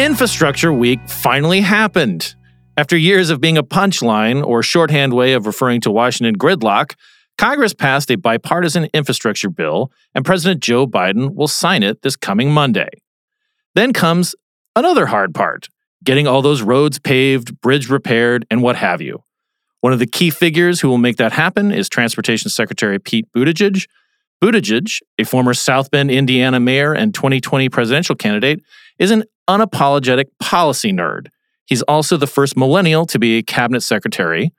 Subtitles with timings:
[0.00, 2.34] Infrastructure Week finally happened.
[2.78, 6.94] After years of being a punchline or shorthand way of referring to Washington gridlock,
[7.36, 12.50] Congress passed a bipartisan infrastructure bill, and President Joe Biden will sign it this coming
[12.50, 12.88] Monday.
[13.74, 14.34] Then comes
[14.74, 15.68] another hard part
[16.02, 19.22] getting all those roads paved, bridge repaired, and what have you.
[19.82, 23.84] One of the key figures who will make that happen is Transportation Secretary Pete Buttigieg.
[24.42, 28.62] Buttigieg, a former South Bend, Indiana mayor and 2020 presidential candidate,
[29.00, 31.28] is an unapologetic policy nerd.
[31.66, 34.52] He's also the first millennial to be a cabinet secretary.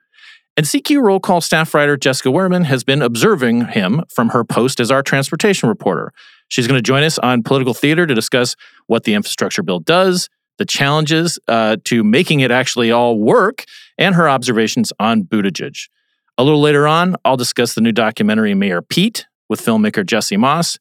[0.56, 4.80] And CQ roll call staff writer Jessica Wehrman has been observing him from her post
[4.80, 6.12] as our transportation reporter.
[6.48, 10.28] She's going to join us on Political Theater to discuss what the infrastructure bill does,
[10.58, 13.64] the challenges uh, to making it actually all work,
[13.96, 15.88] and her observations on Buttigieg.
[16.36, 20.78] A little later on, I'll discuss the new documentary Mayor Pete with filmmaker Jesse Moss.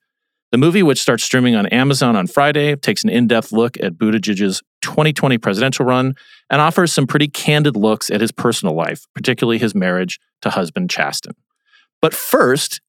[0.52, 3.94] The movie, which starts streaming on Amazon on Friday, takes an in depth look at
[3.94, 6.14] Buttigieg's 2020 presidential run
[6.50, 10.90] and offers some pretty candid looks at his personal life, particularly his marriage to husband
[10.90, 11.36] Chasten.
[12.02, 12.82] But first,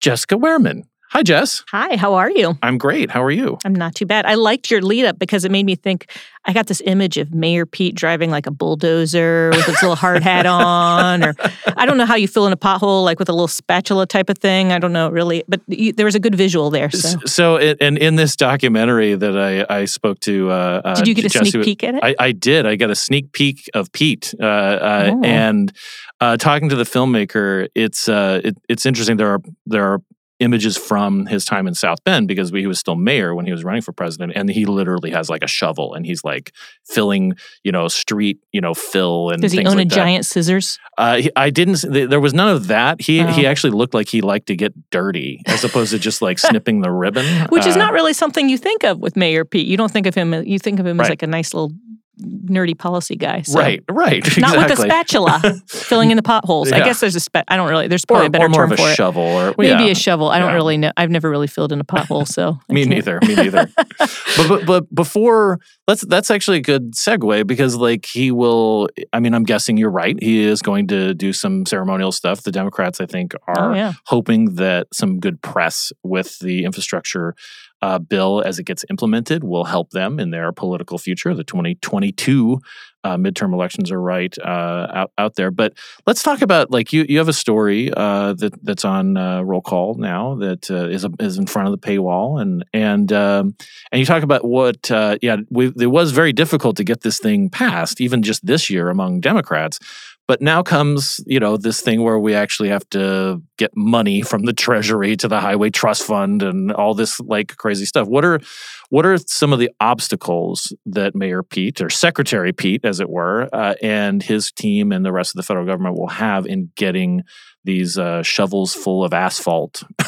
[0.00, 0.82] Jessica Wehrman.
[1.16, 1.62] Hi, Jess.
[1.70, 2.58] Hi, how are you?
[2.60, 3.08] I'm great.
[3.08, 3.56] How are you?
[3.64, 4.26] I'm not too bad.
[4.26, 6.10] I liked your lead up because it made me think
[6.44, 10.24] I got this image of Mayor Pete driving like a bulldozer with his little hard
[10.24, 11.34] hat on, or
[11.76, 14.28] I don't know how you fill in a pothole, like with a little spatula type
[14.28, 14.72] of thing.
[14.72, 16.90] I don't know really, but you, there was a good visual there.
[16.90, 21.14] So, so it, and in this documentary that I, I spoke to, uh, did you
[21.14, 22.00] get a Jesse, sneak peek at it?
[22.02, 22.66] I, I, did.
[22.66, 25.22] I got a sneak peek of Pete, uh, uh, Oh.
[25.22, 25.72] and
[26.20, 29.16] uh, talking to the filmmaker, it's uh, it, it's interesting.
[29.16, 30.00] There are there are
[30.40, 33.62] images from his time in South Bend because he was still mayor when he was
[33.64, 36.52] running for president, and he literally has like a shovel and he's like
[36.84, 39.94] filling, you know, street, you know, fill and Does he own like a that.
[39.94, 40.78] giant scissors?
[40.98, 41.84] Uh, he, I didn't.
[41.88, 43.00] There was none of that.
[43.00, 43.50] He he Oh.
[43.50, 46.90] actually looked like he liked to get dirty as opposed to just like snipping the
[46.90, 49.66] ribbon, Which is Uh, not really something you think of with Mayor Pete.
[49.66, 50.34] You don't think of him.
[50.44, 51.72] You think of him as like a nice little
[52.20, 53.42] nerdy policy guy.
[53.42, 53.58] So.
[53.58, 54.24] right, right.
[54.38, 56.70] Not with a spatula, filling in the potholes.
[56.72, 57.88] I guess there's a spe- I don't really.
[57.88, 58.94] There's probably or, a better or more term of a for it.
[58.94, 59.90] shovel, or Maybe yeah.
[59.90, 60.28] a shovel.
[60.28, 60.54] I don't Yeah.
[60.54, 60.92] really know.
[60.96, 63.18] I've never really filled in a pothole, so Me neither.
[63.26, 63.68] Me neither.
[63.98, 68.88] but, but but before let's that's actually a good segue because like he will.
[69.12, 70.16] I mean, I'm guessing you're right.
[70.22, 72.42] He is going to do some ceremonial stuff.
[72.42, 73.92] The Democrats, I think, are Oh yeah.
[74.06, 77.34] hoping that some good press with the infrastructure
[77.82, 81.34] uh, bill as it gets implemented will help them in their political future.
[81.34, 82.58] The 2022
[83.04, 85.50] uh, midterm elections are right uh, out out there.
[85.50, 85.74] But
[86.06, 89.60] let's talk about like you you have a story uh, that that's on uh, roll
[89.60, 93.54] call now that uh, is a, is in front of the paywall and and um,
[93.92, 97.18] and you talk about what uh, yeah we, it was very difficult to get this
[97.18, 99.78] thing passed even just this year among Democrats.
[100.26, 104.44] But now comes, you know, this thing where we actually have to get money from
[104.44, 108.08] the Treasury to the Highway Trust Fund and all this like crazy stuff.
[108.08, 108.40] What are
[108.88, 113.48] what are some of the obstacles that Mayor Pete or Secretary Pete, as it were,
[113.52, 117.22] uh, and his team and the rest of the federal government will have in getting
[117.64, 119.82] these uh, shovels full of asphalt,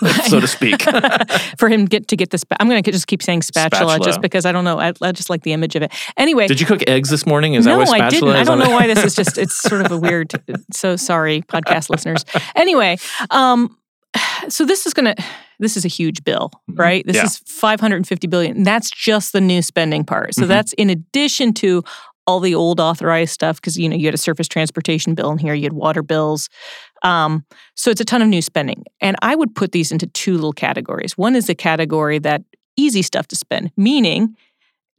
[0.26, 0.82] so to speak?
[1.58, 2.44] for him get to get this.
[2.58, 4.04] I'm going to just keep saying spatula, Spatula.
[4.06, 4.78] just because I don't know.
[4.78, 5.92] I, I just like the image of it.
[6.16, 7.54] Anyway, Did you cook eggs this morning?
[7.54, 8.28] Is no, that why I didn't.
[8.30, 9.38] I don't know why this is just.
[9.38, 10.32] It's sort of a weird.
[10.72, 12.24] So sorry, podcast listeners.
[12.56, 12.96] Anyway,
[13.30, 13.76] um,
[14.48, 15.22] so this is going to.
[15.58, 17.04] This is a huge bill, right?
[17.06, 17.22] This Mm-hmm.
[17.22, 17.26] Yeah.
[17.26, 18.62] is 550 billion.
[18.62, 20.34] That's just the new spending part.
[20.34, 20.48] So Mhm.
[20.48, 21.84] that's in addition to
[22.30, 25.38] all the old authorized stuff because you know you had a surface transportation bill in
[25.38, 26.48] here, you had water bills.
[27.02, 30.34] Um, so it's a ton of new spending, and I would put these into two
[30.34, 31.18] little categories.
[31.18, 32.42] One is the category that
[32.76, 34.36] easy stuff to spend, meaning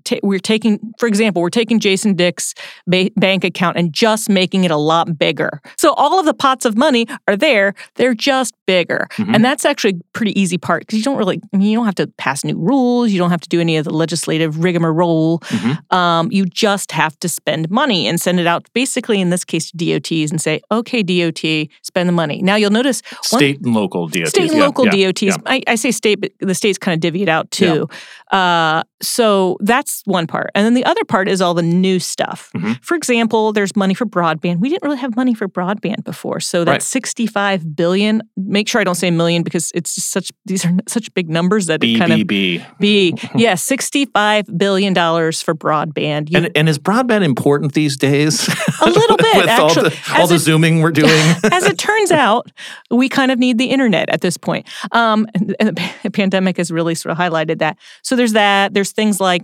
[0.04, 2.54] ta- we're taking, for example, we're taking Jason Dick's
[2.88, 5.62] ba- bank account and just making it a lot bigger.
[5.78, 9.36] So all of the pots of money are there; they're just bigger, Mhm.
[9.36, 11.86] and that's actually a pretty easy part because you don't really, I mean, you don't
[11.86, 15.40] have to pass new rules, you don't have to do any of the legislative rigmarole.
[15.40, 15.94] Mhm.
[15.96, 19.72] Um, you just have to spend money and send it out, basically in this case,
[19.72, 23.74] to DOTs and say, "Okay, DOT, spend the money." Now you'll notice one- State and
[23.74, 24.30] local DOTs.
[24.30, 25.22] state and yeah, local yeah, DOTs.
[25.24, 25.38] yeah.
[25.46, 27.88] I, I say state, but the states kind of divvy it out too.
[28.32, 30.52] Uh, so that's one part.
[30.56, 32.50] And then the other part is all the new stuff.
[32.56, 32.78] Mhm.
[32.84, 34.60] For example, there's money for broadband.
[34.60, 36.40] We didn't really have money for broadband before.
[36.40, 36.66] So Right.
[36.74, 38.22] that's 65 billion.
[38.38, 41.66] Make sure I don't say million because it's just such these are such big numbers
[41.68, 42.64] that it kind of BBB.
[42.80, 43.16] be.
[43.36, 46.30] Yeah, 65 billion dollars for broadband.
[46.30, 48.48] You- And, and is broadband important these days?
[48.82, 50.20] A little bit, With all the, actually.
[50.22, 51.10] all the it- zooming we're doing.
[51.52, 52.52] as it turns out,
[52.90, 54.68] we kind of need the internet at this point.
[54.92, 57.78] Um, and, and the pandemic has really sort of highlighted that.
[58.04, 58.74] So there's that.
[58.74, 59.44] There's things like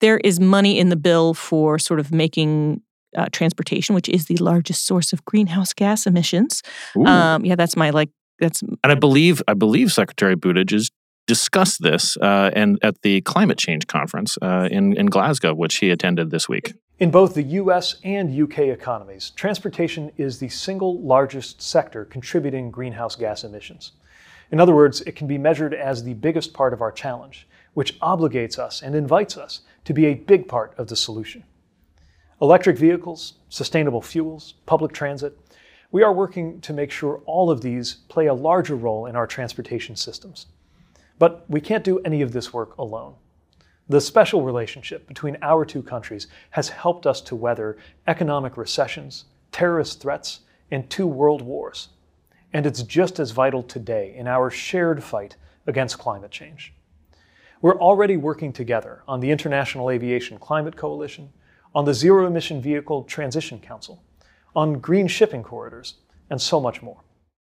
[0.00, 2.82] there is money in the bill for sort of making
[3.16, 6.62] uh, transportation, which is the largest source of greenhouse gas emissions.
[7.06, 8.10] Um, yeah, that's my like.
[8.38, 10.90] That's and I believe I believe Secretary Buttigieg has
[11.26, 15.90] discussed this uh, and at the climate change conference uh, in in Glasgow, which he
[15.90, 16.74] attended this week.
[16.98, 23.16] In both the US and UK economies, transportation is the single largest sector contributing greenhouse
[23.16, 23.92] gas emissions.
[24.50, 27.98] In other words, it can be measured as the biggest part of our challenge, which
[28.00, 31.44] obligates us and invites us to be a big part of the solution.
[32.40, 35.38] Electric vehicles, sustainable fuels, public transit,
[35.92, 39.26] we are working to make sure all of these play a larger role in our
[39.26, 40.46] transportation systems.
[41.18, 43.14] But we can't do any of this work alone.
[43.88, 47.76] The special relationship between our two countries has helped us to weather
[48.06, 50.40] economic recessions, terrorist threats,
[50.70, 51.90] and two world wars.
[52.54, 55.36] And it's just as vital today in our shared fight
[55.66, 56.72] against climate change.
[57.62, 61.30] We're already working together on the International Aviation Climate Coalition,
[61.74, 64.02] on the Zero Emission Vehicle Transition Council,
[64.54, 65.94] on green shipping corridors,
[66.28, 66.98] and so much more.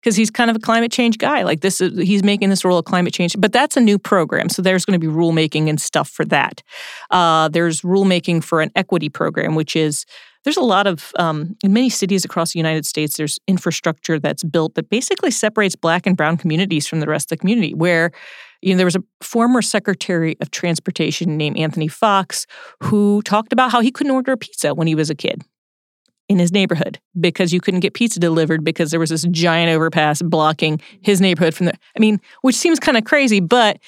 [0.06, 1.42] because he's kind of a climate change guy.
[1.42, 4.48] Like this is he's making this role of climate change, but that's a new program.
[4.48, 6.62] So there's going to be rulemaking and stuff for that.
[7.10, 10.06] Uh, there's rulemaking for an equity program, which is
[10.46, 13.16] there's a lot of um, in many cities across the United States.
[13.16, 17.30] There's infrastructure that's built that basically separates Black and Brown communities from the rest of
[17.30, 17.74] the community.
[17.74, 18.12] Where
[18.62, 22.46] you know there was a former Secretary of Transportation named Anthony Foxx
[22.84, 25.42] who talked about how he couldn't order a pizza when he was a kid
[26.28, 30.22] in his neighborhood because you couldn't get pizza delivered because there was this giant overpass
[30.22, 33.80] blocking his neighborhood from the I mean, which seems kind of crazy, but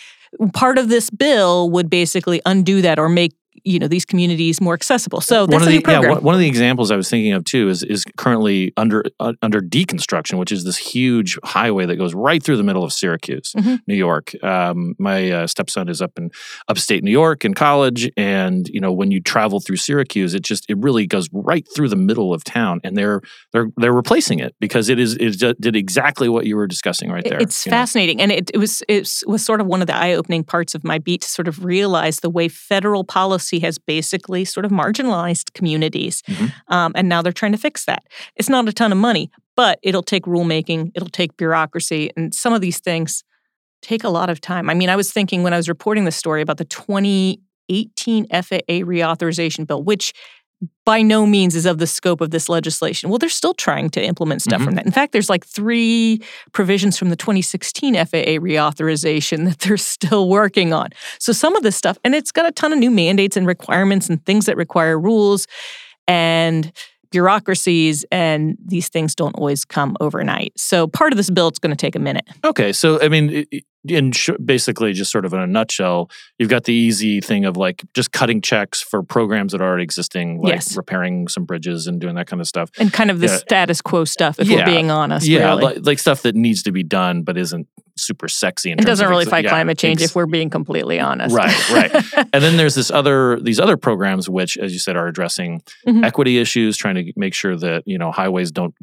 [0.55, 3.33] part of this bill would basically undo that or make
[3.65, 5.21] you know these communities more accessible.
[5.21, 6.13] So that's one of the program.
[6.13, 9.33] yeah one, of the examples I was thinking of too is is currently under uh,
[9.43, 13.53] under deconstruction, which is this huge highway that goes right through the middle of Syracuse,
[13.57, 13.81] Mhm.
[13.87, 14.33] New York.
[14.43, 16.31] Um, my uh, stepson is up in
[16.69, 20.65] upstate New York in college, and you know when you travel through Syracuse, it just
[20.69, 23.21] it really goes right through the middle of town, and they're
[23.53, 27.25] they're they're replacing it because it is it did exactly what you were discussing right
[27.25, 27.41] there.
[27.41, 27.77] It's you know?
[27.77, 30.75] fascinating, and it, it was it was sort of one of the eye opening parts
[30.75, 34.71] of my beat to sort of realize the way federal policy has basically sort of
[34.73, 36.53] marginalized communities, Mhm.
[36.69, 38.03] um, and now they're trying to fix that.
[38.37, 42.53] It's not a ton of money, but it'll take rulemaking, it'll take bureaucracy, and some
[42.53, 43.25] of these things
[43.83, 44.69] take a lot of time.
[44.71, 48.83] I mean, I was thinking when I was reporting this story about the 2018 FAA
[48.85, 50.13] reauthorization bill, which
[50.85, 53.11] by no means is of the scope of this legislation.
[53.11, 54.65] Well, they're still trying to implement stuff Mhm.
[54.65, 54.87] from that.
[54.87, 56.21] In fact, there's like three
[56.53, 60.89] provisions from the 2016 FAA reauthorization that they're still working on.
[61.21, 64.09] So some of this stuff, and it's got a ton of new mandates and requirements
[64.09, 65.47] and things that require rules
[66.09, 66.73] and
[67.11, 70.53] bureaucracies, and these things don't always come overnight.
[70.57, 72.27] So part of this bill, it's going to take a minute.
[72.45, 73.45] Okay, so I mean,
[73.87, 77.57] in sh- basically, just sort of in a nutshell, you've got the easy thing of
[77.57, 80.77] like just cutting checks for programs that are already existing, like Yes.
[80.77, 82.71] repairing some bridges and doing that kind of stuff.
[82.79, 83.37] And kind of the Yeah.
[83.37, 84.57] status quo stuff, if Yeah.
[84.59, 85.27] we're being honest.
[85.27, 85.63] yeah, really.
[85.63, 87.67] like, like stuff that needs to be done but isn't
[87.99, 88.71] super sexy.
[88.71, 91.35] In it doesn't really fight yeah, climate change ex- if we're being completely honest.
[91.35, 91.93] Right, right.
[92.33, 96.05] and then there's this other these other programs which, as you said, are addressing Mhm.
[96.05, 98.75] equity issues, trying to make sure that you know highways don't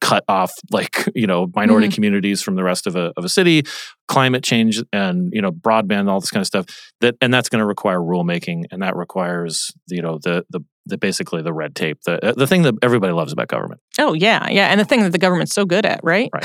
[0.00, 1.94] cut off like you know minority Mm-hmm.
[1.94, 3.62] communities from the rest of a of a city,
[4.08, 6.66] climate change, and you know broadband, all this kind of stuff.
[7.00, 10.98] That and that's going to require rulemaking, and that requires you know the the the
[10.98, 13.80] basically the red tape, the uh, the thing that everybody loves about government.
[13.98, 16.30] Oh yeah, yeah, and the thing that the government's so good at, right?
[16.32, 16.44] Right.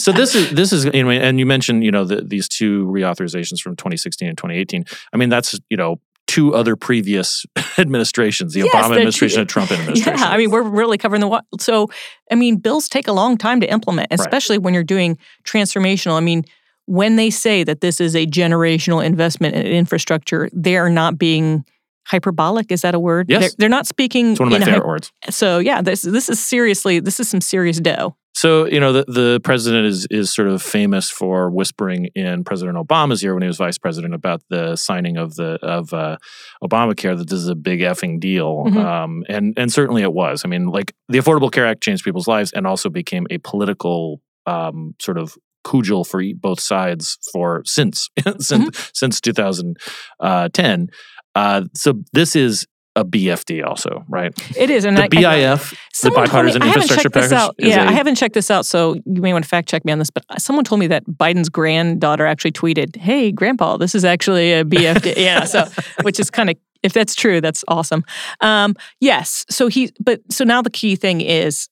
[0.00, 2.86] so this is this is you know, and you mentioned you know the, these two
[2.86, 4.84] reauthorizations from 2016 and 2018.
[5.12, 7.44] I mean that's you know two other previous
[7.78, 10.12] administrations, the Yes, Obama the administration and Trump administration.
[10.18, 11.88] Yeah, I mean, we're really covering the so.
[12.30, 16.12] I mean, bills take a long time to implement, especially when you're doing transformational.
[16.12, 16.44] I mean,
[16.86, 21.64] when they say that this is a generational investment in infrastructure, they are not being
[22.10, 22.70] hyperbolic.
[22.72, 23.26] Is that a word?
[23.28, 23.40] Yes.
[23.40, 24.32] they're, they're not speaking.
[24.32, 25.12] it's one of my favorite hy- words.
[25.30, 28.16] So yeah, this this is seriously this is some serious dough.
[28.34, 32.76] So you know the the president is is sort of famous for whispering in President
[32.78, 36.16] Obama's ear when he was vice president about the signing of the of uh,
[36.62, 38.76] Obamacare that this is a big effing deal, Mhm.
[38.76, 40.42] um, and and certainly it was.
[40.44, 44.20] I mean, like the Affordable Care Act changed people's lives and also became a political
[44.46, 50.88] um, sort of cudgel for both sides for since since since 2010.
[51.34, 54.32] Uh, so this is a BFD also, right?
[54.56, 55.70] It is, and The I, I- BIF,
[56.02, 57.38] the told me- bipartisan haven't infrastructure checked this package.
[57.38, 57.54] out.
[57.58, 59.98] Yeah, I haven't checked this out, so you may want to fact check me on
[60.00, 60.10] this.
[60.10, 64.64] But someone told me that Biden's granddaughter actually tweeted, "Hey, Grandpa, this is actually a
[64.64, 65.66] BFD." yeah, so
[66.02, 68.02] which is kind of if that's true, that's awesome.
[68.40, 71.68] Um, yes, so he, but so now the key thing is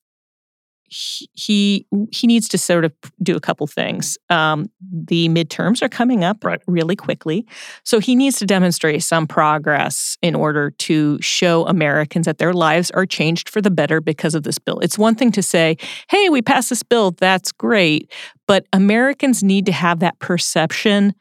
[0.88, 2.92] he he, needs to sort of
[3.22, 4.16] do a couple things.
[4.30, 6.60] Um, the midterms are coming up Right.
[6.66, 7.46] really quickly,
[7.84, 12.90] so he needs to demonstrate some progress in order to show Americans that their lives
[12.92, 14.78] are changed for the better because of this bill.
[14.80, 15.76] It's one thing to say,
[16.10, 18.10] "Hey, we passed this bill, that's great,"
[18.46, 21.14] but Americans need to have that perception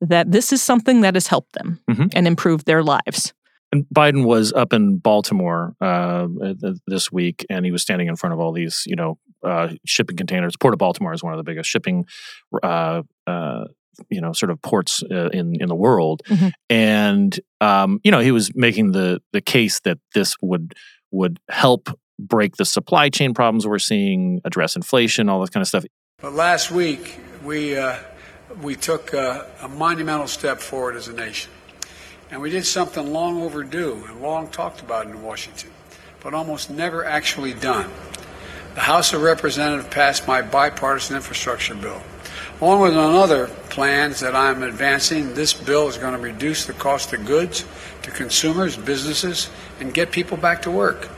[0.00, 2.12] that this is something that has helped them Mhm.
[2.14, 3.32] and improved their lives.
[3.74, 6.28] And Biden was up in Baltimore uh,
[6.86, 10.16] this week, and he was standing in front of all these, you know, uh, shipping
[10.16, 10.56] containers.
[10.56, 12.06] Port of Baltimore is one of the biggest shipping,
[12.62, 13.64] uh, uh,
[14.10, 16.22] you know, sort of ports uh, in in the world.
[16.28, 16.52] Mhm.
[16.70, 20.74] And um, you know, he was making the the case that this would
[21.10, 21.88] would help
[22.18, 25.84] break the supply chain problems we're seeing, address inflation, all this kind of stuff.
[26.22, 27.98] But last week, we, uh,
[28.62, 31.50] we took uh, a monumental step forward as a nation.
[32.34, 35.70] And we did something long overdue and long talked about in Washington,
[36.18, 37.88] but almost never actually done.
[38.74, 42.02] The House of Representatives passed my bipartisan infrastructure bill.
[42.60, 47.12] Along with another plans that I'm advancing, this bill is going to reduce the cost
[47.12, 47.64] of goods
[48.02, 49.48] to consumers, businesses,
[49.78, 51.08] and get people back to work.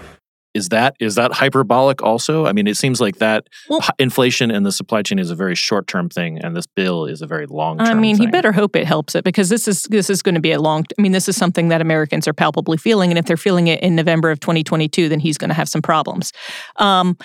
[0.56, 2.02] Is that is that hyperbolic?
[2.02, 5.34] Also, I mean, it seems like that Well- inflation and the supply chain is a
[5.34, 7.88] very short term thing, and this bill is a very long term.
[7.88, 10.40] I mean, he better hope it helps it because this is this is going to
[10.40, 10.84] be a long.
[10.98, 13.80] I mean, this is something that Americans are palpably feeling, and if they're feeling it
[13.82, 16.32] in November of 2022, then he's going to have some problems.
[16.76, 17.16] Um,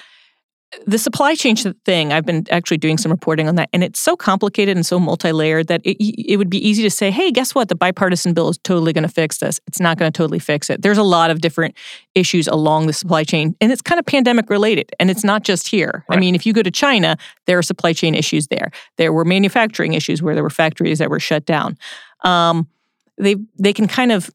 [0.87, 4.15] the supply chain thing, I've been actually doing some reporting on that, and it's so
[4.15, 7.67] complicated and so multi-layered that it, it would be easy to say, "Hey, guess what?
[7.67, 10.69] The bipartisan bill is totally going to fix this." It's not going to totally fix
[10.69, 10.81] it.
[10.81, 11.75] There's a lot of different
[12.15, 15.67] issues along the supply chain, and it's kind of pandemic related, and it's not just
[15.67, 16.05] here.
[16.09, 18.71] I mean, if you go to China, there are supply chain issues there.
[18.97, 21.77] There were manufacturing issues where there were factories that were shut down.
[22.23, 22.67] Um,
[23.17, 24.29] they they can kind of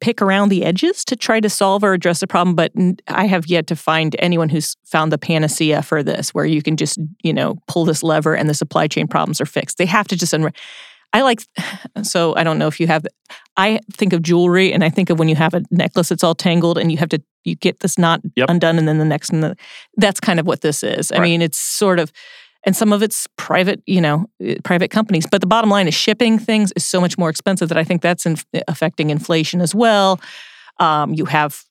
[0.00, 2.72] pick around the edges to try to solve or address a problem, but
[3.08, 6.76] I have yet to find anyone who's found the panacea for this, where you can
[6.76, 9.78] just you know pull this lever and the supply chain problems are fixed.
[9.78, 10.56] They have to just unra-
[11.12, 11.42] I like
[12.02, 13.04] so I don't know if you have
[13.56, 16.34] I think of jewelry and I think of when you have a necklace that's all
[16.34, 18.50] tangled and you have to you get this knot Yep.
[18.50, 19.56] undone and then the next and the,
[19.96, 21.10] that's kind of what this is.
[21.10, 22.12] I mean, it's sort of
[22.64, 25.26] and some of it's private, you know, eh, private companies.
[25.30, 28.02] But the bottom line is shipping things is so much more expensive that I think
[28.02, 30.20] that's inf- affecting inflation as well.
[30.78, 31.64] Um, you have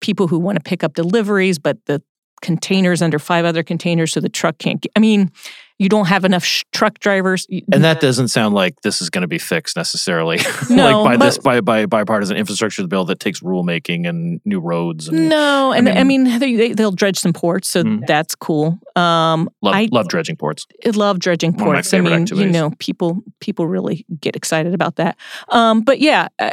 [0.00, 2.02] people who want to pick up deliveries, but the
[2.42, 4.80] containers under five other containers, so the truck can't.
[4.82, 5.30] Get, I mean,
[5.78, 7.46] you don't have enough sh- truck drivers.
[7.72, 10.38] And that doesn't sound like this is going to be fixed necessarily.
[10.70, 15.08] No, like by this by, by bipartisan infrastructure bill that takes rulemaking and new roads
[15.08, 18.06] and no, and I mean- mean, they, they'll dredge some ports, so Mm.
[18.06, 18.78] that's cool.
[18.96, 20.66] Um, love, I love dredging ports.
[20.86, 21.92] I love dredging One ports.
[21.94, 25.16] I mean, you know, people people really get excited about that.
[25.48, 26.50] Um, but yeah, uh,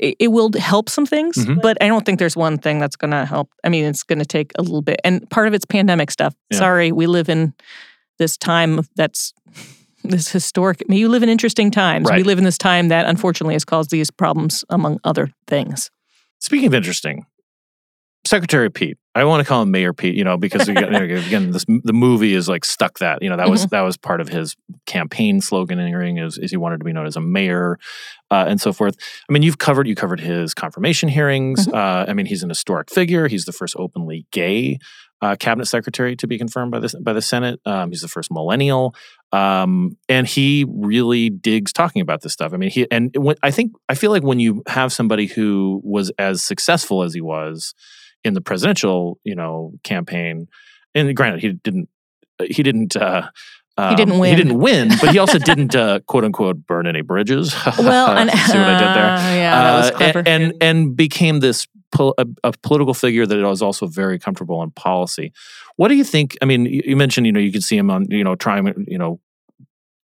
[0.00, 1.60] it, it will help some things, Mhm.
[1.62, 3.50] but I don't think there's one thing that's going to help.
[3.64, 6.34] I mean, it's going to take a little bit, and part of it's pandemic stuff.
[6.50, 6.58] Yeah.
[6.58, 7.52] Sorry, we live in
[8.18, 9.32] this time that's
[10.04, 10.82] this historic.
[10.82, 12.08] I mean, you live in interesting times.
[12.10, 15.90] We live in this time that unfortunately has caused these problems, among other things.
[16.38, 17.26] Speaking of interesting,
[18.26, 18.96] Secretary Pete.
[19.14, 22.34] I want to call him Mayor Pete, you know, because again, again, this the movie
[22.34, 23.74] is like stuck that you know that was Mm-hmm.
[23.74, 27.16] that was part of his campaign sloganeering is, is he wanted to be known as
[27.16, 27.78] a mayor
[28.30, 28.96] uh, and so forth.
[29.28, 31.66] I mean, you've covered you covered his confirmation hearings.
[31.66, 31.74] Mm-hmm.
[31.74, 33.26] Uh, I mean, he's an historic figure.
[33.28, 34.78] He's the first openly gay
[35.22, 37.60] uh, cabinet secretary to be confirmed by the by the Senate.
[37.66, 38.94] Um, he's the first millennial,
[39.32, 42.54] um, and he really digs talking about this stuff.
[42.54, 45.80] I mean, he and when, I think I feel like when you have somebody who
[45.84, 47.74] was as successful as he was
[48.24, 50.48] in the presidential, you know, campaign,
[50.94, 51.88] and granted, he didn't
[52.48, 52.96] he didn't.
[52.96, 53.28] Uh,
[53.90, 54.30] He didn't um, win.
[54.30, 57.54] He didn't win, but he also didn't uh, "quote unquote" burn any bridges.
[57.78, 59.10] Well, and see what I did there?
[59.16, 60.18] Uh, yeah, that was Uh, clever.
[60.18, 64.62] and, and and became this pol- a, a political figure that was also very comfortable
[64.62, 65.32] in policy.
[65.76, 66.36] What do you think?
[66.42, 68.66] I mean, you, you mentioned you know you could see him on you know trying
[68.86, 69.18] you know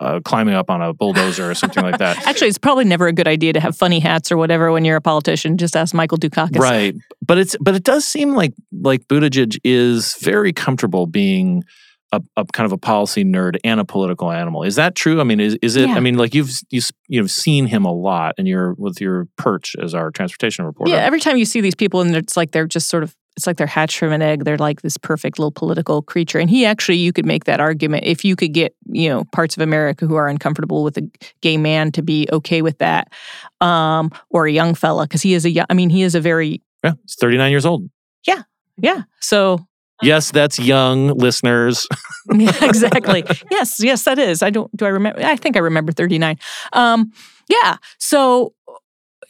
[0.05, 2.19] uh, climbing up on a bulldozer or something like that.
[2.27, 4.97] Actually, it's probably never a good idea to have funny hats or whatever when you're
[4.97, 5.57] a politician.
[5.57, 6.59] Just ask Michael Dukakis.
[6.59, 6.95] Right,
[7.27, 11.65] but it's but it does seem like like Buttigieg is very comfortable being.
[12.13, 14.63] A, a kind of a policy nerd and a political animal.
[14.63, 15.21] Is that true?
[15.21, 15.89] I mean, is is it?
[15.89, 15.97] Yeah.
[15.97, 19.75] I mean, like you've you've you've seen him a lot, and you're with your perch
[19.83, 20.93] as our transportation reporter.
[20.93, 23.47] Yeah, every time you see these people and it's like they're just sort of it's
[23.47, 24.45] like they're hatched from an egg.
[24.45, 26.39] They're like this perfect little political creature.
[26.39, 29.57] And he actually, you could make that argument if you could get, you know, parts
[29.57, 31.11] of America who are uncomfortable with a
[31.41, 33.13] gay man to be okay with that,
[33.61, 36.21] um, or a young fella, because he is a, young, I mean, he is a
[36.21, 37.89] very, Yeah, he's 39 years old.
[38.27, 38.43] yeah.
[38.77, 39.03] Yeah.
[39.21, 39.67] So
[40.03, 41.87] Yes, that's young listeners.
[42.35, 43.25] yeah, exactly.
[43.51, 44.43] yes, yes, that is.
[44.43, 44.69] I don't.
[44.77, 45.23] Do I remember?
[45.23, 46.37] I think I remember thirty nine.
[46.73, 47.13] Um,
[47.49, 47.77] yeah.
[47.99, 48.53] So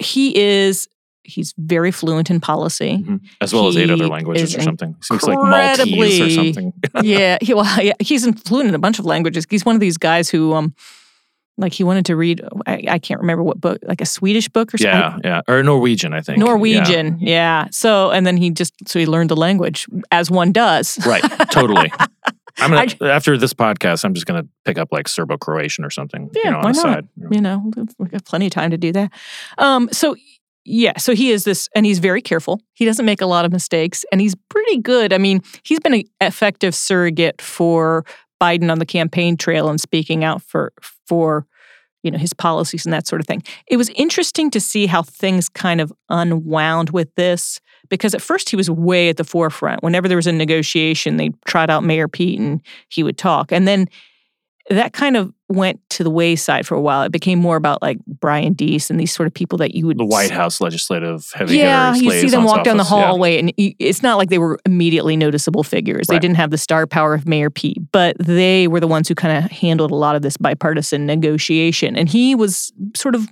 [0.01, 0.89] he is.
[1.25, 3.05] He's very fluent in policy.
[3.41, 4.95] as well as eight other languages or something.
[5.01, 6.73] Seems like Maltese or something.
[7.03, 7.39] yeah.
[7.41, 9.47] He, well, yeah, he's fluent in a bunch of languages.
[9.49, 10.75] He's one of these guys who, um,
[11.57, 12.43] like, he wanted to read.
[12.67, 15.21] I, I can't remember what book, like a Swedish book or something.
[15.25, 16.39] yeah, yeah, or Norwegian, I think.
[16.39, 17.69] Norwegian, yeah.
[17.71, 20.99] So, and then he just so he learned the language as one does.
[21.07, 21.93] Right, totally.
[22.59, 26.29] I'm gonna I- after this podcast, I'm just gonna pick up like Serbo-Croatian or something.
[26.35, 26.95] Yeah, you know, on why the not?
[26.95, 27.09] side.
[27.31, 29.13] you know, we've got plenty of time to do that.
[29.59, 30.17] Um, so
[30.65, 32.61] yeah, so he is this, and he's very careful.
[32.73, 35.13] He doesn't make a lot of mistakes, and he's pretty good.
[35.13, 38.05] I mean, he's been an effective surrogate for
[38.41, 40.73] Biden on the campaign trail and speaking out for
[41.07, 41.47] for
[42.03, 43.43] you know his policies and that sort of thing.
[43.67, 48.49] It was interesting to see how things kind of unwound with this because at first
[48.49, 49.83] he was way at the forefront.
[49.83, 53.69] Whenever there was a negotiation, they trot out Mayor Pete and he would talk, and
[53.69, 53.87] then
[54.71, 57.03] that kind of went to the wayside for a while.
[57.03, 59.99] It became more about like Brian Deese and these sort of people that you would
[59.99, 63.07] The White House legislative heavy yeah, you see them walk down the office, yeah.
[63.07, 66.07] hallway, and it's not like they were immediately noticeable figures.
[66.07, 69.15] They didn't have the star power of Mayor Pete, but they were the ones who
[69.15, 71.95] kind of handled a lot of this bipartisan negotiation.
[71.95, 73.29] And he was sort of,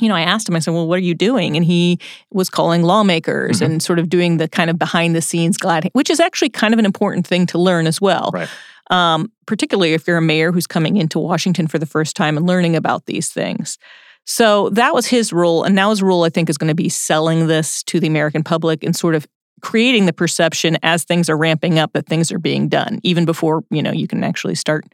[0.00, 1.98] you know, I asked him, I said, "Well, what are you doing?" And he
[2.30, 3.64] was calling lawmakers Mm-hmm.
[3.64, 6.74] and sort of doing the kind of behind the scenes glad, which is actually kind
[6.74, 8.30] of an important thing to learn as well.
[8.34, 8.48] Right.
[8.90, 12.46] Um, particularly if you're a mayor who's coming into Washington for the first time and
[12.46, 13.78] learning about these things.
[14.26, 15.64] So that was his role.
[15.64, 18.42] And now his role, I think, is going to be selling this to the American
[18.42, 19.26] public and sort of
[19.60, 23.64] creating the perception as things are ramping up that things are being done, even before,
[23.70, 24.84] you know, you can actually start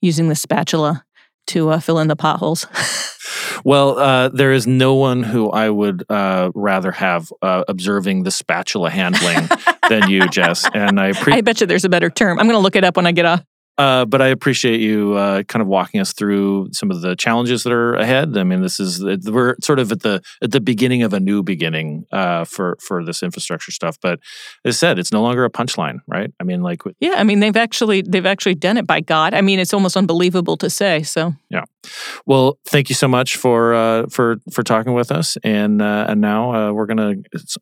[0.00, 1.04] using the spatula
[1.48, 2.66] to uh, fill in the potholes.
[3.64, 8.30] Well, uh, there is no one who I would uh, rather have uh, observing the
[8.30, 9.48] spatula handling
[9.88, 10.68] than you, Jess.
[10.74, 12.38] And I I bet you there's a better term.
[12.38, 13.42] I'm going to look it up when I get off.
[13.78, 17.62] Uh, but I appreciate you uh, kind of walking us through some of the challenges
[17.62, 18.36] that are ahead.
[18.36, 21.42] I mean, this is we're sort of at the at the beginning of a new
[21.42, 23.96] beginning uh, for for this infrastructure stuff.
[24.02, 24.20] But
[24.66, 26.30] as I said, it's no longer a punchline, right?
[26.38, 29.32] I mean, like Yeah, I mean they've actually they've actually done it by God.
[29.32, 31.02] I mean it's almost unbelievable to say.
[31.02, 31.64] So yeah,
[32.26, 36.20] Well, thank you so much for uh, for for talking with us, and uh, and
[36.20, 37.14] now uh, we're gonna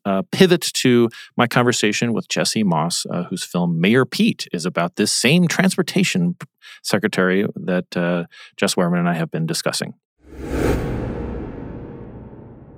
[0.03, 4.97] uh, pivot to my conversation with Jesse Moss, uh, whose film Mayor Pete is about
[4.97, 6.00] this same transportation
[6.83, 8.25] secretary that uh,
[8.57, 9.93] Jess Wehrman and I have been discussing.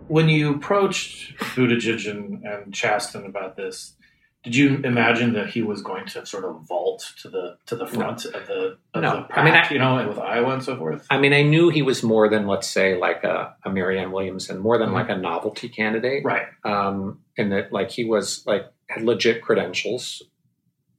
[0.07, 3.95] when you approached Buttigieg and, and Chasten about this,
[4.43, 7.87] did you imagine that he was going to sort of vault to the to the
[7.87, 9.15] front of the of No.
[9.15, 11.07] the pack, I mean, I- you know, with Iowa and so forth?
[11.09, 14.59] I mean, I knew he was more than, let's say, like a, a Marianne Williamson,
[14.59, 16.25] more than like a novelty candidate.
[16.25, 16.47] Right.
[16.65, 20.21] Um, and that, like, he was like had legit credentials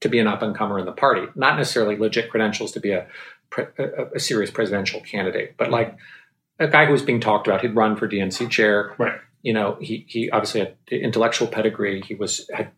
[0.04, 2.92] to be an up and comer in the party, not necessarily legit credentials to be
[2.92, 3.06] a
[3.58, 5.96] a, a serious presidential candidate, but like
[6.58, 7.60] a guy who was being talked about.
[7.60, 8.94] He'd run for DNC chair.
[8.98, 9.18] Right.
[9.42, 12.00] You know, he he obviously had intellectual pedigree.
[12.00, 12.70] He was had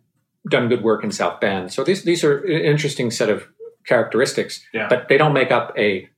[0.48, 1.72] done good work in South Bend.
[1.72, 3.46] So these these are an interesting set of
[3.86, 4.88] characteristics Yeah.
[4.88, 6.08] but they don't make up a,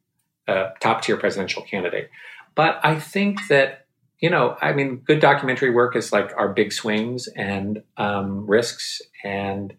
[0.47, 2.09] a top tier presidential candidate.
[2.55, 3.87] But I think that
[4.21, 9.01] you know, I mean, good documentary work is like our big swings and um, risks,
[9.23, 9.73] and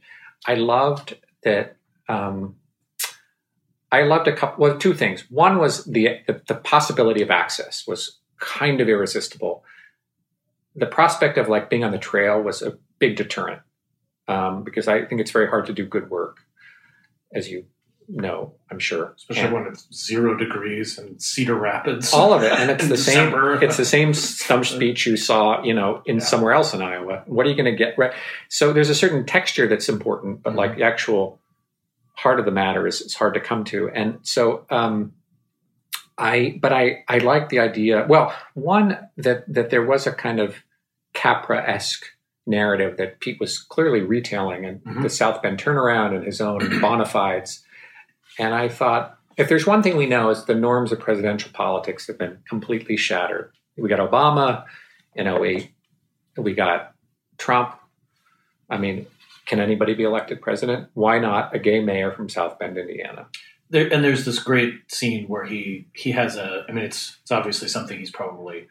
[0.46, 1.78] I loved that.
[2.08, 2.56] Um,
[3.92, 4.62] I loved a couple.
[4.62, 5.26] Well, two things.
[5.30, 9.64] One was the, the the possibility of access was kind of irresistible.
[10.76, 13.62] The prospect of like being on the trail was a big deterrent
[14.28, 16.38] um, because I think it's very hard to do good work,
[17.34, 17.66] as you
[18.12, 19.14] know, I'm sure.
[19.16, 22.12] Especially And when it's zero degrees and Cedar Rapids.
[22.14, 23.34] all of it, and it's the same.
[23.62, 26.24] It's the same stump speech you saw, you know, in Yeah.
[26.24, 27.24] somewhere else in Iowa.
[27.28, 28.12] What are you going to get right?
[28.50, 30.58] So there's a certain texture that's important, but Mm-hmm.
[30.60, 31.40] like the actual
[32.16, 33.90] heart of the matter is, is hard to come to.
[33.94, 35.14] And so, um,
[36.18, 38.06] I, but I, I like the idea.
[38.10, 40.56] Well, one that that there was a kind of
[41.14, 42.06] Capra esque
[42.46, 45.02] narrative that Pete was clearly retailing, and Mhm.
[45.04, 47.64] the South Bend turnaround and his own bona fides.
[48.40, 52.08] And I thought, if there's one thing we know, is the norms of presidential politics
[52.08, 53.52] have been completely shattered.
[53.78, 54.66] We got Obama
[55.14, 55.72] in 08.
[56.38, 56.94] We got
[57.38, 57.76] Trump.
[58.70, 59.06] I mean,
[59.46, 60.90] can anybody be elected president?
[60.94, 63.28] Why not a gay mayor from South Bend, Indiana?
[63.70, 66.66] there, and there's this great scene where he he has a.
[66.68, 68.68] I mean, it's it's obviously something he's probably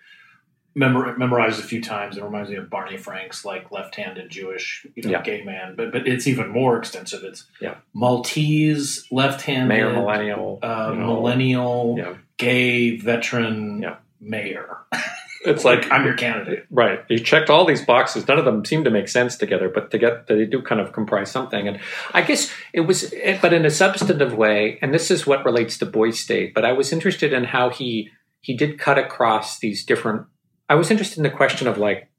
[0.78, 2.16] memor- memorized a few times.
[2.16, 5.22] It reminds me of Barney Frank's like left-handed Jewish, you know, Yeah.
[5.22, 5.74] gay man.
[5.76, 7.24] But but it's even more extensive.
[7.24, 7.74] It's Yeah.
[7.94, 10.58] Maltese, left-handed, Mayor millennial.
[10.62, 11.06] uh, you know.
[11.06, 12.14] millennial, Yeah.
[12.36, 13.96] gay veteran Yeah.
[14.20, 14.78] mayor.
[15.46, 16.66] It's like I'm your candidate.
[16.68, 16.98] Right.
[17.08, 18.26] You checked all these boxes.
[18.26, 20.92] None of them seem to make sense together, but to get they do kind of
[20.92, 21.68] comprise something.
[21.68, 21.78] And
[22.12, 24.80] I guess it was, but in a substantive way.
[24.82, 26.54] And this is what relates to Boys State.
[26.54, 28.10] But I was interested in how he
[28.40, 30.26] he did cut across these different.
[30.68, 32.10] I was interested in the question of like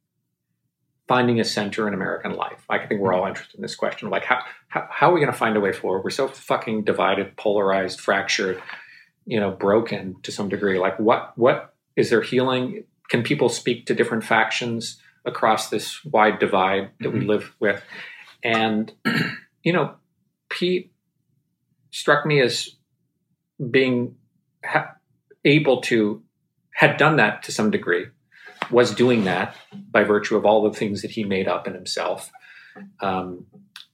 [1.07, 2.63] finding a center in American life.
[2.69, 4.07] I think we're all interested in this question.
[4.07, 6.03] Of, Like how how, how are we going to find a way forward?
[6.03, 8.61] We're so fucking divided, polarized, fractured,
[9.25, 10.79] you know, broken to some degree.
[10.79, 12.83] Like what what is there healing?
[13.09, 17.29] Can people speak to different factions across this wide divide that we mm-hmm.
[17.29, 17.83] live with?
[18.43, 18.93] And
[19.63, 19.95] you know,
[20.49, 20.93] Pete
[21.91, 22.69] struck me as
[23.69, 24.15] being
[24.63, 24.95] ha-
[25.43, 26.21] able to
[26.71, 28.05] had done that to some degree,
[28.71, 29.55] was doing that
[29.91, 32.31] by virtue of all the things that he made up in himself.
[32.99, 33.45] Um,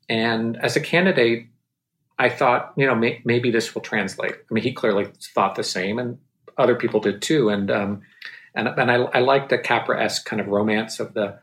[0.09, 1.47] and as a candidate,
[2.17, 4.33] I thought, you know, may, maybe this will translate.
[4.33, 6.17] I mean, he clearly thought the same, and
[6.57, 7.49] other people did too.
[7.49, 8.01] And um,
[8.53, 11.39] and and I, I like the Capra esque kind of romance of the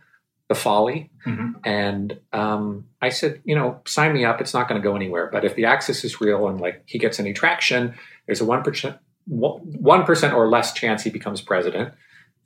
[0.48, 1.10] the folly.
[1.26, 1.54] Mhm.
[1.64, 4.40] And um, I said, you know, sign me up.
[4.40, 5.28] It's not going to go anywhere.
[5.32, 7.94] But if the axis is real and like he gets any traction,
[8.26, 11.94] there's a one percent one percent or less chance he becomes president.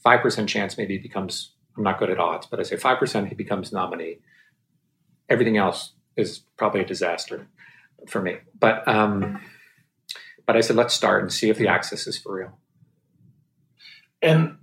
[0.06, 1.50] Five percent chance maybe he becomes.
[1.76, 4.18] I'm not good at odds, but I say five percent he becomes nominee.
[5.28, 7.48] Everything else is probably a disaster
[8.06, 8.36] for me.
[8.56, 9.40] But um,
[10.46, 12.58] but I said let's start and see if the axis is for real.
[14.22, 14.58] And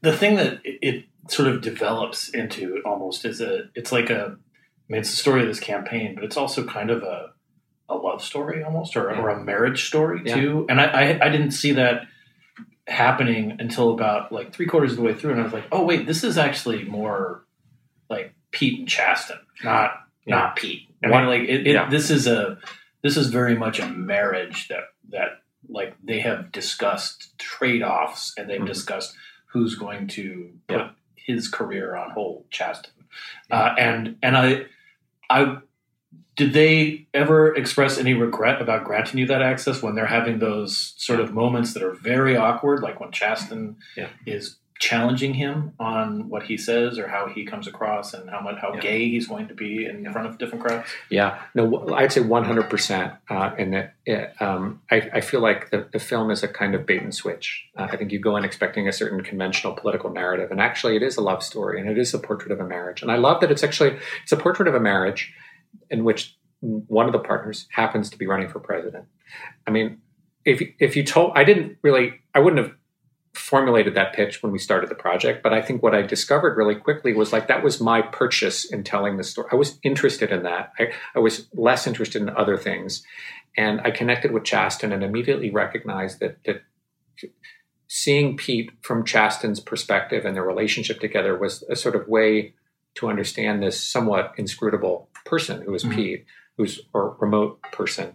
[0.00, 4.92] the thing that it, sort of develops into almost is a it's like a I
[4.92, 7.30] mean it's the story of this campaign, but it's also kind of a
[7.88, 10.34] a love story almost or, or a marriage story Yeah.
[10.34, 10.66] too.
[10.68, 12.08] And I, I I didn't see that
[12.86, 15.84] happening until about like three quarters of the way through, and I was like, oh
[15.84, 17.44] wait, this is actually more
[18.10, 19.92] like Pete and Chasten, not
[20.26, 20.36] Yeah.
[20.36, 20.88] not Pete.
[21.02, 21.88] I mean, like it, it, yeah.
[21.88, 22.58] this is a
[23.02, 28.48] this is very much a marriage that that like they have discussed trade offs and
[28.50, 28.66] they've Mhm.
[28.66, 29.14] discussed
[29.46, 30.90] who's going to put Yeah.
[31.14, 32.90] his career on hold, Chasten.
[33.50, 34.66] Uh, and and I
[35.30, 35.58] I
[36.36, 40.94] did they ever express any regret about granting you that access when they're having those
[40.96, 44.08] sort of moments that are very awkward, like when Chasten Yeah.
[44.26, 48.56] is challenging him on what he says or how he comes across and how much
[48.60, 48.80] how Yeah.
[48.80, 50.88] gay he's going to be in front of different crowds?
[51.08, 53.16] Yeah, no, I'd say 100%.
[53.30, 56.74] Uh, and that it, um, I, I feel like the, the film is a kind
[56.74, 57.64] of bait and switch.
[57.76, 61.02] Uh, I think you go in expecting a certain conventional political narrative, and actually, it
[61.02, 63.00] is a love story, and it is a portrait of a marriage.
[63.00, 65.32] And I love that it's actually it's a portrait of a marriage
[65.90, 69.04] in which one of the partners happens to be running for president.
[69.66, 69.98] I mean,
[70.44, 72.74] if if you told, I didn't really, I wouldn't have
[73.34, 76.76] formulated that pitch when we started the project but i think what i discovered really
[76.76, 79.48] quickly was like that was my purchase in telling the story.
[79.50, 80.72] I was interested in that.
[80.78, 83.02] I, I was less interested in other things.
[83.56, 86.62] And i connected with chasten and immediately recognized that that
[87.88, 92.54] seeing pete from chasten's perspective and their relationship together was a sort of way
[92.96, 95.94] to understand this somewhat inscrutable person who is Mhm.
[95.94, 96.24] pete
[96.56, 98.14] who's a remote person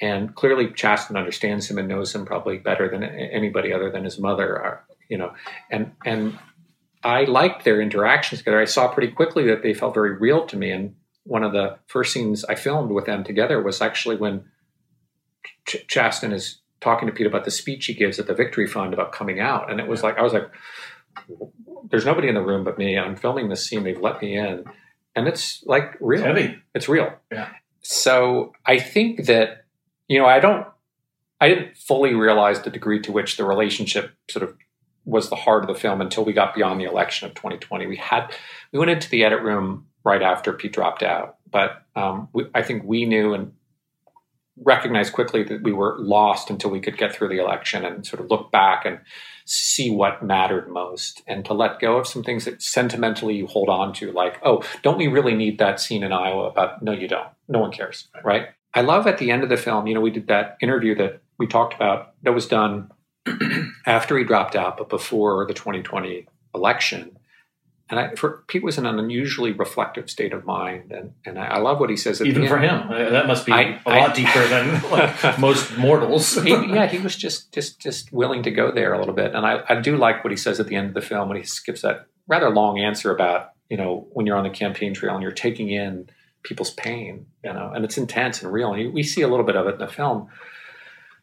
[0.00, 4.18] and clearly Chasten understands him and knows him probably better than anybody other than his
[4.18, 5.32] mother, or, you know,
[5.70, 6.38] and and
[7.02, 8.60] I liked their interactions together.
[8.60, 10.70] I saw pretty quickly that they felt very real to me.
[10.70, 14.44] And one of the first scenes I filmed with them together was actually when
[15.66, 18.94] Ch- Chasten is talking to Pete about the speech he gives at the Victory Fund
[18.94, 20.48] about coming out, and it was like I was like,
[21.90, 22.98] "There's nobody in the room but me.
[22.98, 23.84] I'm filming this scene.
[23.84, 24.64] They've let me in."
[25.14, 26.22] And it's like real.
[26.22, 26.58] Heavy.
[26.74, 27.12] It's real.
[27.32, 27.48] Yeah.
[27.82, 29.64] So I think that,
[30.08, 30.66] you know, I don't,
[31.40, 34.56] I didn't fully realize the degree to which the relationship sort of
[35.04, 37.86] was the heart of the film until we got beyond the election of 2020.
[37.86, 38.32] We had,
[38.72, 42.62] we went into the edit room right after Pete dropped out, but um, we, I
[42.62, 43.52] think we knew and
[44.62, 48.20] recognized quickly that we were lost until we could get through the election and sort
[48.20, 48.98] of look back and
[49.44, 53.68] see what mattered most and to let go of some things that sentimentally you hold
[53.68, 57.08] on to like oh don't we really need that scene in iowa about no you
[57.08, 57.28] don't.
[57.48, 58.48] No one cares right.
[58.74, 61.22] i love at the end of the film you know we did that interview that
[61.38, 62.90] we talked about that was done
[63.86, 67.17] after he dropped out but before the 2020 election
[67.90, 71.46] and I, for Pete was in an unusually reflective state of mind, and, and I,
[71.46, 72.20] I love what he says.
[72.20, 76.34] Even for him, Uh, that must be I- a lot deeper than like, most mortals.
[76.42, 79.46] he, yeah, he was just just just willing to go there a little bit, and
[79.46, 81.44] I, I do like what he says at the end of the film when he
[81.44, 85.22] skips that rather long answer about you know when you're on the campaign trail and
[85.22, 86.08] you're taking in
[86.44, 88.72] people's pain, you know, and it's intense and real.
[88.72, 90.28] And we see a little bit of it in the film.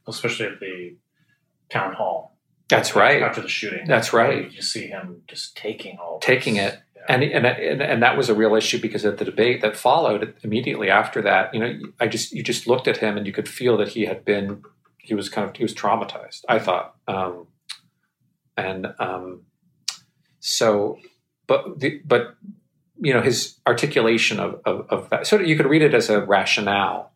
[0.08, 0.96] especially at the
[1.70, 2.35] town hall.
[2.68, 3.22] That's right.
[3.22, 4.52] After the shooting, That's right.
[4.52, 6.74] You see him just taking all taking this.
[6.74, 6.80] it.
[7.08, 10.34] And, and and and that was a real issue because at the debate that followed
[10.42, 13.48] immediately after that, you know, I just you just looked at him and you could
[13.48, 14.64] feel that he had been
[14.98, 16.42] he was kind of he was traumatized.
[16.50, 17.46] I thought, um,
[18.58, 19.44] and um,
[20.40, 20.98] so,
[21.46, 22.36] but the, but
[23.00, 25.28] you know his articulation of, of of that.
[25.28, 27.12] So you could read it as a rationale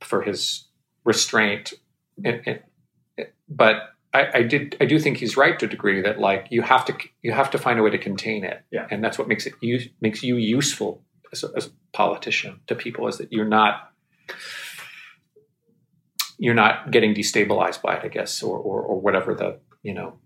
[0.00, 0.64] for his
[1.04, 1.74] restraint,
[2.24, 6.18] and, and, but I, I, did I do think he's right to a degree that
[6.18, 8.86] like you have to you have to find a way to contain it, yeah.
[8.90, 12.74] and that's what makes it you makes you useful as a, as a politician to
[12.74, 13.92] people is that you're not
[16.38, 20.18] you're not getting destabilized by it, I guess, or or, or whatever the you know.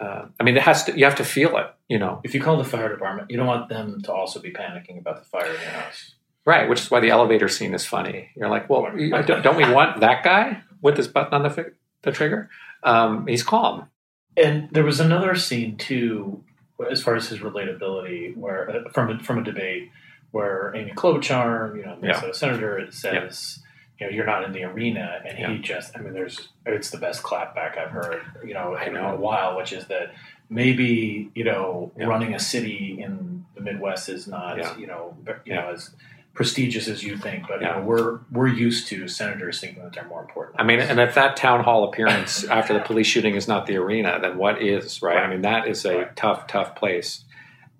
[0.00, 0.98] Uh, I mean, it has to.
[0.98, 1.66] You have to feel it.
[1.88, 4.50] You know, if you call the fire department, you don't want them to also be
[4.50, 6.14] panicking about the fire in your house.
[6.46, 8.28] Right, which is why the elevator scene is funny.
[8.36, 11.72] You're like, well, don't, don't we want that guy with his button on the fi-
[12.02, 12.50] the trigger?
[12.84, 13.88] Um, he's calm.
[14.36, 16.42] And there was another scene too,
[16.90, 19.90] as far as his relatability, where uh, from a, from a debate
[20.32, 22.32] where Amy Klobuchar, you know, Minnesota Yeah.
[22.32, 23.60] senator, says,
[24.00, 25.50] you know, you're not in the arena, and Yeah.
[25.52, 29.14] he just, I mean, there's, it's the best clapback I've heard, you know, in a
[29.14, 30.12] while, which is that
[30.50, 32.06] maybe you know Yeah.
[32.06, 34.76] running a city in the Midwest is not, Yeah.
[34.76, 35.60] you know, you Yeah.
[35.62, 35.94] know as
[36.34, 37.76] prestigious as you think, but Yeah.
[37.76, 40.60] you know, we're we're used to senators thinking that they're more important.
[40.60, 43.76] I mean, and if that town hall appearance after the police shooting is not the
[43.76, 45.18] arena, then what is, right?
[45.18, 46.16] I mean, that is a Right.
[46.16, 47.24] tough, tough place.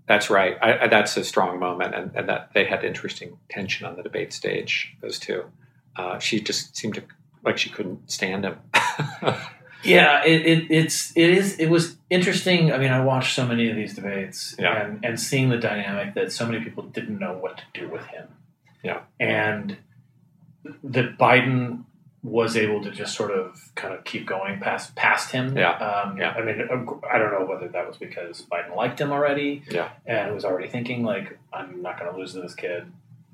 [0.06, 0.56] That's right.
[0.62, 4.02] I, I, that's a strong moment, and, and that they had interesting tension on the
[4.02, 4.94] debate stage.
[5.00, 5.44] Those two.
[5.96, 7.02] Uh, she just seemed to
[7.44, 8.58] like she couldn't stand him.
[9.82, 12.72] Yeah, it, it it's it is it was interesting.
[12.72, 14.80] I mean, I watched so many of these debates, Yeah.
[14.82, 18.06] and and seeing the dynamic that so many people didn't know what to do with
[18.06, 18.28] him.
[18.84, 19.00] Yeah.
[19.18, 19.76] and
[20.84, 21.84] that Biden
[22.22, 25.56] was able to just sort of kind of keep going past past him.
[25.58, 25.72] Yeah.
[25.72, 26.30] um, Yeah.
[26.30, 26.62] I mean,
[27.12, 29.90] I don't know whether that was because Biden liked him already, Yeah.
[30.06, 32.84] and was already thinking like, I'm not going to lose to this kid.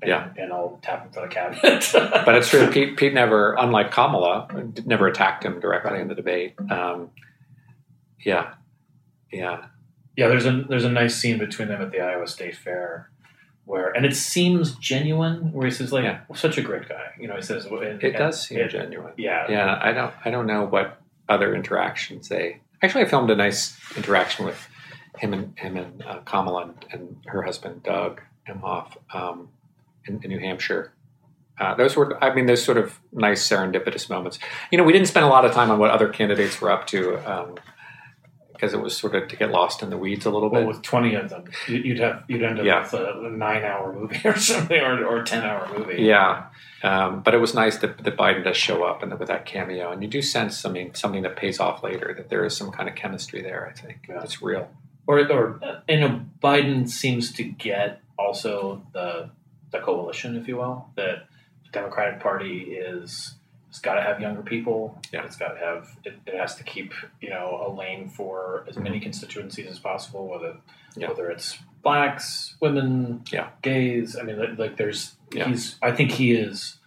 [0.01, 0.29] And, Yeah.
[0.37, 1.89] and I'll tap him for the cabinet.
[1.93, 2.69] but it's true.
[2.71, 4.47] Pete, Pete never, unlike Kamala,
[4.85, 6.55] never attacked him directly in the debate.
[6.69, 7.11] Um,
[8.25, 8.53] yeah,
[9.31, 9.65] yeah,
[10.17, 13.09] Yeah, there's a there's a nice scene between them at the Iowa State Fair,
[13.65, 15.51] where and it seems genuine.
[15.53, 16.19] Where he says like, Yeah.
[16.35, 17.35] "Such a great guy," you know.
[17.35, 19.13] He says and- it and does seem it- genuine.
[19.17, 22.59] Yeah, Yeah, I don't, I don't know what other interactions they.
[22.81, 24.67] Actually, I filmed a nice interaction with
[25.19, 29.49] him and him and uh, Kamala and, and her husband Doug Emhoff um,
[30.05, 30.93] in, in New Hampshire.
[31.59, 34.39] Uh, those were, I mean, those sort of nice serendipitous moments.
[34.71, 36.87] You know, we didn't spend a lot of time on what other candidates were up
[36.87, 37.17] to
[38.61, 40.67] because it was sort of to get lost in the weeds a little Well, bit.
[40.67, 42.83] with twenty of them, you- you'd have you'd end up Yeah.
[42.83, 46.03] with a nine hour movie or something, or or ten hour movie.
[46.03, 46.45] Yeah,
[46.83, 49.45] um, but it was nice that, that Biden does show up and that with that
[49.47, 52.13] cameo, and you do sense, I mean, something that pays off later.
[52.15, 53.67] That there is some kind of chemistry there.
[53.67, 54.21] I think Yeah.
[54.21, 54.69] it's real.
[55.07, 59.31] or or you know, Biden seems to get also the
[59.71, 61.25] the coalition, if you will, that
[61.63, 63.35] the Democratic Party is
[63.71, 64.99] it's got to have younger people.
[65.13, 65.23] Yeah.
[65.23, 68.75] It's got to have it, it has to keep you know a lane for as
[68.75, 70.57] many constituencies as possible, whether
[70.97, 71.07] Yeah.
[71.07, 73.47] whether it's blacks, women, Yeah.
[73.61, 74.17] gays.
[74.17, 75.47] I mean, like, there's Yeah.
[75.47, 76.79] he's I think he is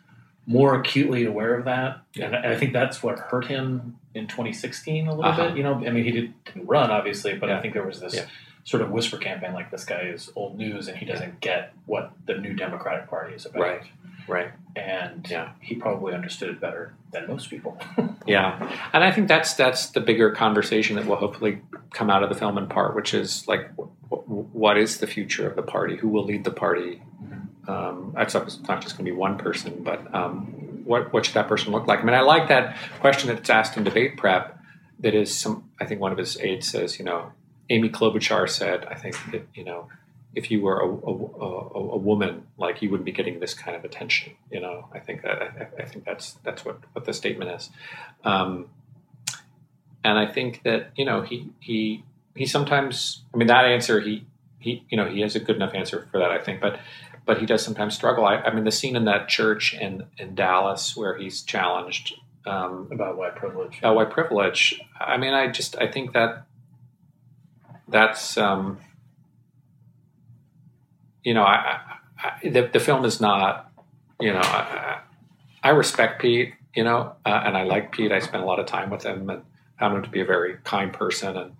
[0.46, 2.26] more acutely aware of that, Yeah.
[2.26, 5.48] and I think that's what hurt him in 2016 a little Uh-huh.
[5.48, 5.56] bit.
[5.56, 7.48] You know, I mean, he did, didn't run obviously, but.
[7.50, 8.26] I think there was this
[8.64, 12.12] sort of whisper campaign like this guy is old news and he doesn't get what
[12.26, 13.62] the new Democratic Party is about.
[13.62, 13.82] Right.
[14.26, 14.52] Right.
[14.76, 15.50] And Yeah.
[15.60, 17.78] he probably understood it better than most people.
[18.26, 21.60] Yeah, and I think that's that's the bigger conversation that will hopefully
[21.92, 25.06] come out of the film in part, which is like, wh- wh- what is the
[25.06, 25.96] future of the party?
[25.98, 27.02] Who will lead the party?
[27.68, 30.46] Um, that's not, it's not just going to be one person, but um,
[30.86, 32.00] what what should that person look like?
[32.00, 34.58] I mean, I like that question that's asked in debate prep.
[35.00, 35.68] That is some.
[35.78, 37.32] I think one of his aides says, you know,
[37.68, 39.88] Amy Klobuchar said, I think that you know,
[40.34, 43.76] if you were a, a, a, a woman, like you wouldn't be getting this kind
[43.76, 44.32] of attention.
[44.50, 47.70] You know, I think that I, I think that's that's what what the statement is.
[48.24, 48.68] Um,
[50.02, 53.22] and I think that you know he he he sometimes.
[53.32, 54.26] I mean, that answer he
[54.58, 56.30] he you know he has a good enough answer for that.
[56.30, 56.78] I think, but
[57.26, 58.24] but he does sometimes struggle.
[58.26, 62.14] I, I mean, the scene in that church in in Dallas where he's challenged
[62.46, 63.78] um, about white privilege.
[63.78, 64.80] about white privilege.
[65.00, 66.46] I mean, I just I think that
[67.88, 68.78] that's um,
[71.24, 71.80] you know I,
[72.22, 73.72] I, the the film is not
[74.20, 75.00] you know I,
[75.62, 78.12] I respect Pete you know uh, and I like Pete.
[78.12, 79.42] I spent a lot of time with him and
[79.78, 81.56] found him to be a very kind person and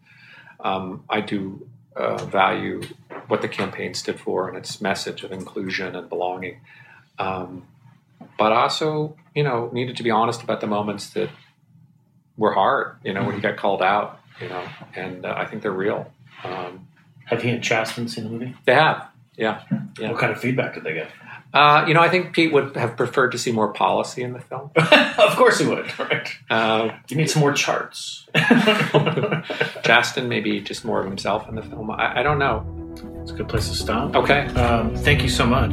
[0.61, 2.83] um, I do uh, value
[3.29, 6.61] what the campaign stood for and its message of inclusion and belonging.
[7.19, 7.67] Um,
[8.39, 11.31] but also, you know, needed to be honest about the moments that
[12.37, 12.97] were hard.
[13.05, 14.21] You know, when he got called out.
[14.41, 14.65] You know,
[14.97, 16.11] and uh, I think they're real.
[16.43, 16.89] Um,
[17.27, 18.57] Have he and Chasten seen the movie?
[18.65, 19.63] they have, yeah.
[19.99, 20.11] Yeah.
[20.11, 21.09] What kind of feedback did they get?
[21.53, 24.41] Uh, you know, I think Pete would have preferred to see more policy in the
[24.41, 24.71] film.
[24.77, 25.87] of course he would.
[25.99, 26.29] Right.
[26.51, 28.27] Uh, You need some more charts.
[29.85, 31.91] Chasten, maybe just more of himself in the film.
[31.93, 32.67] I, I don't know.
[33.23, 34.15] It's a good place to stop.
[34.17, 34.47] Okay.
[34.55, 35.71] Um, thank you so much.